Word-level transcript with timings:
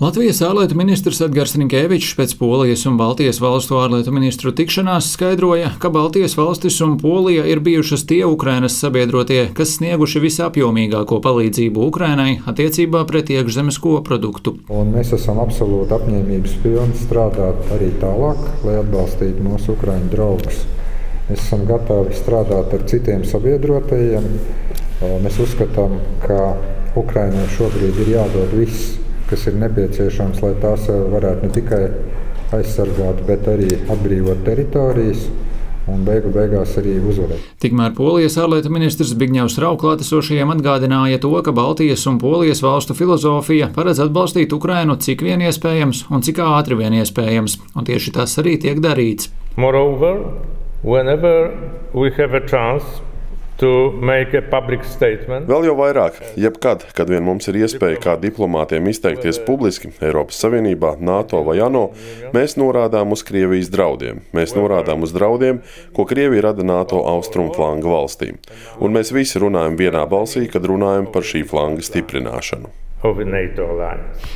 Latvijas 0.00 0.38
ārlietu 0.40 0.78
ministrs 0.80 1.18
Edgars 1.20 1.52
Rinkēvičs 1.60 2.14
pēc 2.16 2.30
Polijas 2.40 2.86
un 2.88 2.94
Baltijas 2.96 3.36
valstu 3.44 3.76
ārlietu 3.76 4.14
ministru 4.16 4.48
tikšanās 4.56 5.10
skaidroja, 5.12 5.74
ka 5.76 5.90
Baltijas 5.92 6.38
valstis 6.38 6.78
un 6.86 6.94
Polija 7.02 7.42
ir 7.44 7.58
bijušas 7.60 8.06
tie 8.08 8.22
Ukrainas 8.24 8.78
sabiedrotie, 8.80 9.42
kas 9.58 9.74
snieguši 9.76 10.22
visapjomīgāko 10.24 11.18
palīdzību 11.26 11.82
Ukrainai 11.84 12.38
attiecībā 12.48 13.02
pret 13.10 13.28
iekšzemes 13.34 13.76
koproduktu. 13.84 14.54
Un 14.72 14.94
mēs 14.94 15.12
esam 15.18 15.42
absolūti 15.44 15.92
apņēmības 15.98 16.56
pilni 16.64 16.96
strādāt 17.02 17.68
arī 17.76 17.90
tālāk, 18.00 18.40
lai 18.64 18.78
atbalstītu 18.80 19.44
mūsu 19.50 19.74
ukraiņu 19.74 20.08
draugus. 20.16 20.62
Mēs 21.28 21.44
esam 21.44 21.68
gatavi 21.68 22.16
strādāt 22.22 22.72
ar 22.72 22.88
citiem 22.88 23.28
sabiedrotajiem. 23.28 24.32
Mēs 25.20 25.38
uzskatām, 25.44 26.00
ka 26.24 26.40
Ukraiņai 27.04 27.46
šobrīd 27.58 28.02
ir 28.06 28.12
jādod 28.16 28.56
viss 28.62 28.96
kas 29.30 29.46
ir 29.46 29.60
nepieciešams, 29.60 30.42
lai 30.44 30.56
tās 30.62 30.88
varētu 30.90 31.46
ne 31.46 31.54
tikai 31.54 31.84
aizsargāt, 32.56 33.22
bet 33.28 33.46
arī 33.50 33.70
atbrīvot 33.90 34.42
teritorijas 34.46 35.28
un 35.90 36.04
beigu 36.06 36.30
beigās 36.34 36.76
arī 36.78 36.96
uzvarēt. 36.98 37.42
Tikmēr 37.62 37.94
Polijas 37.96 38.36
ārlietu 38.40 38.70
ministrs 38.72 39.12
Zbigņevs 39.14 39.58
Rauklātesošajiem 39.62 40.52
atgādināja 40.54 41.20
to, 41.22 41.32
ka 41.44 41.54
Baltijas 41.56 42.06
un 42.10 42.20
Polijas 42.22 42.62
valstu 42.64 42.96
filozofija 42.98 43.70
paredz 43.74 44.02
atbalstīt 44.04 44.54
Ukrainu 44.56 44.98
cik 45.00 45.24
vien 45.26 45.42
iespējams 45.46 46.06
un 46.10 46.24
cik 46.26 46.42
ātri 46.44 46.78
vien 46.78 46.96
iespējams, 47.00 47.58
un 47.74 47.88
tieši 47.88 48.14
tas 48.18 48.36
arī 48.42 48.56
tiek 48.60 48.82
darīts. 48.82 49.30
Moreover, 49.56 50.22
whenever 50.82 51.50
we 51.94 52.12
have 52.18 52.34
a 52.34 52.44
chance 52.46 53.02
Vēl 55.48 55.66
jau 55.68 55.76
vairāk, 55.78 56.18
jebkad, 56.40 56.86
kad 56.96 57.12
vien 57.12 57.24
mums 57.26 57.48
ir 57.50 57.58
iespēja 57.60 58.00
kā 58.00 58.16
diplomātiem 58.20 58.88
izteikties 58.88 59.40
publiski 59.44 59.92
Eiropas 60.00 60.40
Savienībā, 60.40 60.94
NATO 61.04 61.42
vai 61.46 61.58
ANO, 61.64 61.90
mēs 62.36 62.56
norādām 62.60 63.12
uz 63.12 63.24
Krievijas 63.26 63.70
draudiem. 63.72 64.24
Mēs 64.36 64.56
norādām 64.56 65.04
uz 65.04 65.14
draudiem, 65.16 65.60
ko 65.96 66.08
Krievija 66.08 66.48
rada 66.50 66.66
NATO 66.66 67.04
austrumu 67.14 67.52
flanga 67.56 67.90
valstīm. 67.92 68.40
Un 68.80 68.96
mēs 68.96 69.12
visi 69.12 69.42
runājam 69.42 69.76
vienā 69.80 70.06
balsī, 70.08 70.46
kad 70.50 70.64
runājam 70.64 71.10
par 71.12 71.26
šī 71.26 71.44
flanga 71.48 71.84
stiprināšanu. 71.84 72.89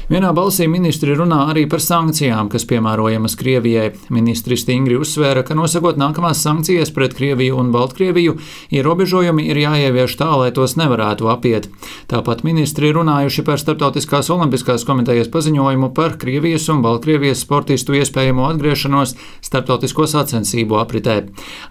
Vienā 0.09 0.31
balsī 0.33 0.65
ministri 0.73 1.13
runā 1.13 1.43
arī 1.53 1.67
par 1.69 1.83
sankcijām, 1.85 2.49
kas 2.49 2.65
piemērojamas 2.71 3.35
Krievijai. 3.37 3.91
Ministri 4.09 4.57
stingri 4.57 4.97
uzsvēra, 4.97 5.43
ka 5.45 5.53
nosakot 5.59 5.99
nākamās 6.01 6.41
sankcijas 6.41 6.89
pret 6.97 7.13
Krieviju 7.19 7.59
un 7.61 7.73
Baltkrieviju, 7.75 8.39
ierobežojumi 8.73 9.45
ir 9.51 9.61
jāievieš 9.61 10.15
tā, 10.17 10.31
lai 10.41 10.49
tos 10.57 10.79
nevarētu 10.81 11.29
apiet. 11.29 11.69
Tāpat 12.09 12.41
ministri 12.49 12.89
runājuši 12.97 13.45
par 13.45 13.61
Startautiskās 13.61 14.33
olimpiskās 14.33 14.87
komitejas 14.89 15.29
paziņojumu 15.35 15.93
par 15.93 16.17
Krievijas 16.25 16.71
un 16.73 16.81
Baltkrievijas 16.87 17.45
sportistu 17.45 17.99
iespējamo 18.01 18.49
atgriešanos 18.49 19.13
starptautisko 19.45 20.09
sacensību 20.09 20.81
apritē. 20.81 21.19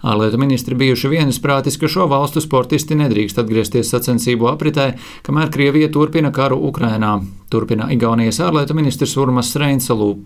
Ārlietu 0.06 0.38
ministri 0.38 0.78
bijuši 0.78 1.10
vienisprātis, 1.16 1.74
ka 1.74 1.90
šo 1.90 2.06
valstu 2.14 2.38
sportisti 2.44 2.94
nedrīkst 3.02 3.42
atgriezties 3.42 3.90
sacensību 3.90 4.52
apritē, 4.54 4.92
kamēr 5.26 5.50
Krievija 5.50 5.90
turpina 5.90 6.30
karu 6.30 6.62
Ukrainā. 6.62 6.83
Ukrainā. 6.84 7.20
Turpina 7.50 7.88
Igaunijas 7.92 8.40
ārlietu 8.42 8.74
ministrs 8.76 9.16
Urmas 9.16 9.54
Reinsalū. 9.56 10.16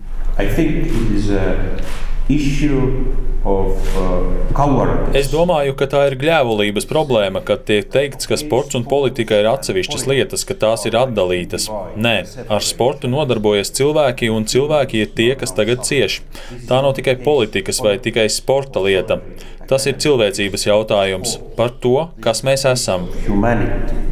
Uh, 3.39 5.13
es 5.15 5.29
domāju, 5.31 5.73
ka 5.79 5.87
tā 5.87 6.01
ir 6.09 6.17
gļēvulības 6.19 6.87
problēma, 6.89 7.39
kad 7.47 7.63
tiek 7.69 7.87
teikts, 7.89 8.27
ka 8.27 8.35
sports 8.37 8.75
un 8.75 8.83
politika 8.83 9.39
ir 9.39 9.47
atsevišķas 9.47 10.03
lietas, 10.09 10.43
ka 10.43 10.57
tās 10.59 10.83
ir 10.89 10.97
atdalītas. 10.99 11.69
Nē, 11.95 12.17
ar 12.51 12.65
sportu 12.65 13.07
nodarbojas 13.07 13.71
cilvēki, 13.79 14.29
un 14.33 14.49
cilvēki 14.49 15.05
ir 15.05 15.15
tie, 15.15 15.31
kas 15.39 15.55
tagad 15.55 15.87
cieš. 15.87 16.19
Tā 16.67 16.81
nav 16.83 16.97
tikai 16.99 17.15
politikas 17.23 17.79
vai 17.85 17.95
tikai 18.03 18.27
sporta 18.33 18.83
lieta. 18.83 19.21
Tas 19.69 19.85
ir 19.87 19.99
cilvēcības 20.01 20.67
jautājums 20.67 21.39
par 21.55 21.71
to, 21.79 22.09
kas 22.25 22.43
mēs 22.43 22.67
esam. 22.67 23.07
Humanity. 23.29 24.09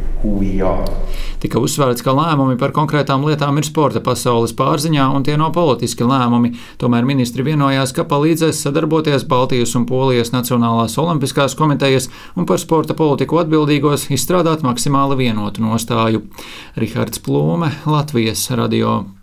Tika 1.42 1.60
uzsvērts, 1.62 2.02
ka 2.02 2.14
lēmumi 2.16 2.58
par 2.58 2.72
konkrētām 2.74 3.26
lietām 3.28 3.60
ir 3.60 3.66
sporta 3.66 4.02
pasaules 4.04 4.54
pārziņā 4.58 5.06
un 5.14 5.26
tie 5.26 5.36
nav 5.38 5.52
politiski 5.54 6.06
lēmumi. 6.06 6.54
Tomēr 6.82 7.06
ministri 7.06 7.46
vienojās, 7.46 7.94
ka 7.94 8.06
palīdzēs 8.10 8.64
sadarboties 8.66 9.26
Baltijas 9.28 9.76
un 9.78 9.86
Polijas 9.86 10.34
Nacionālās 10.34 10.98
olimpiskās 10.98 11.54
komitejas 11.58 12.10
un 12.34 12.48
par 12.48 12.58
sporta 12.62 12.96
politiku 12.98 13.38
atbildīgos 13.44 14.08
izstrādāt 14.14 14.66
maksimāli 14.66 15.22
vienotu 15.26 15.62
nostāju. 15.62 16.26
Rihards 16.78 17.22
Plūme, 17.22 17.70
Latvijas 17.86 18.48
radio. 18.58 19.18